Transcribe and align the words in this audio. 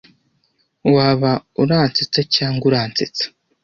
Waba 0.93 1.31
uransetsa 1.61 2.21
cyangwa 2.35 2.63
uransetsa. 2.69 3.25